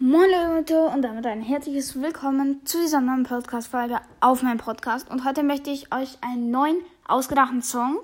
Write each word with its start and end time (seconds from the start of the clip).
Moin 0.00 0.28
Leute 0.28 0.86
und 0.86 1.02
damit 1.02 1.24
ein 1.24 1.40
herzliches 1.40 2.02
Willkommen 2.02 2.66
zu 2.66 2.78
dieser 2.78 3.00
neuen 3.00 3.22
Podcast-Folge 3.22 4.00
auf 4.18 4.42
meinem 4.42 4.58
Podcast. 4.58 5.08
Und 5.08 5.24
heute 5.24 5.44
möchte 5.44 5.70
ich 5.70 5.94
euch 5.94 6.18
einen 6.20 6.50
neuen, 6.50 6.78
ausgedachten 7.06 7.62
Song 7.62 8.00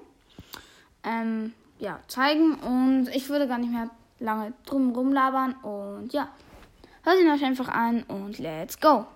ähm, 1.03 1.53
ja, 1.81 1.99
zeigen. 2.07 2.55
Und 2.61 3.09
ich 3.13 3.29
würde 3.29 3.49
gar 3.49 3.59
nicht 3.59 3.73
mehr 3.73 3.91
lange 4.21 4.53
drum 4.67 4.93
rumlabern. 4.93 5.55
Und 5.65 6.13
ja, 6.13 6.29
hört 7.03 7.21
ihn 7.21 7.29
euch 7.29 7.45
einfach 7.45 7.69
an 7.69 8.05
und 8.05 8.39
let's 8.39 8.79
go! 8.79 9.07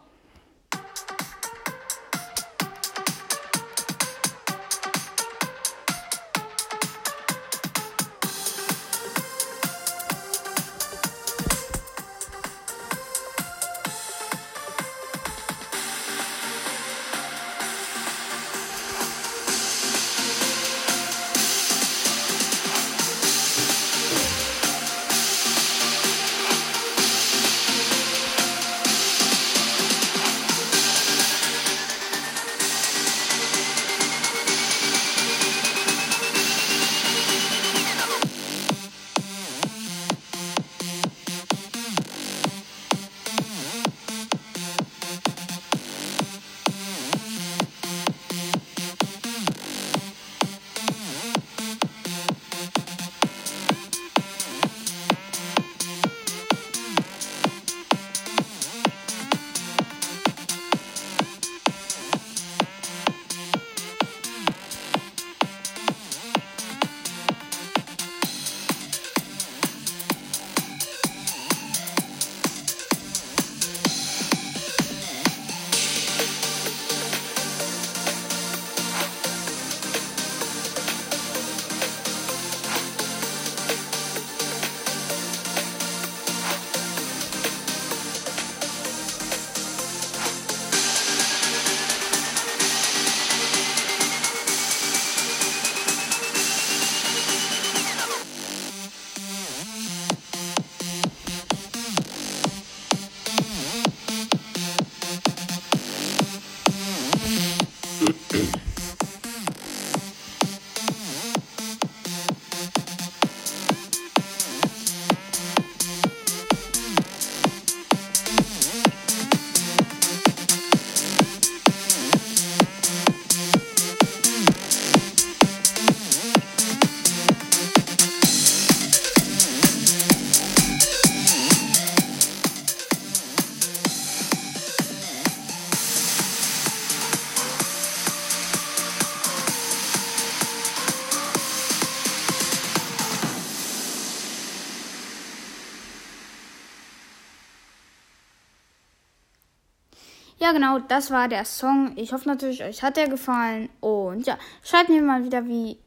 Ja, 150.44 150.52
genau, 150.52 150.78
das 150.78 151.10
war 151.10 151.26
der 151.26 151.46
Song. 151.46 151.92
Ich 151.96 152.12
hoffe 152.12 152.28
natürlich, 152.28 152.62
euch 152.62 152.82
hat 152.82 152.98
der 152.98 153.08
gefallen. 153.08 153.70
Und 153.80 154.26
ja, 154.26 154.36
schreibt 154.62 154.90
mir 154.90 155.00
mal 155.00 155.24
wieder, 155.24 155.46
wie. 155.46 155.78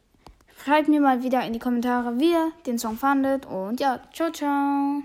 Schreibt 0.64 0.88
mir 0.88 1.00
mal 1.00 1.22
wieder 1.22 1.46
in 1.46 1.52
die 1.52 1.60
Kommentare, 1.60 2.18
wie 2.18 2.32
ihr 2.32 2.50
den 2.66 2.76
Song 2.76 2.96
fandet. 2.96 3.46
Und 3.46 3.78
ja, 3.78 4.00
ciao, 4.12 4.32
ciao. 4.32 5.00